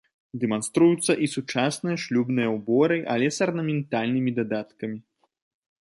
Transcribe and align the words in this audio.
Дэманструюцца 0.43 1.11
і 1.25 1.27
сучасныя 1.33 1.97
шлюбныя 2.05 2.49
ўборы, 2.57 2.97
але 3.17 3.27
з 3.39 3.47
арнаментальнымі 3.49 4.31
дадаткамі. 4.41 4.97